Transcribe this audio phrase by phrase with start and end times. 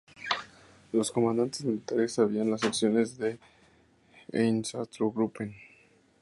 [0.93, 3.39] Los comandantes militares sabían de las acciones de los
[4.33, 5.53] "Einsatzgruppen".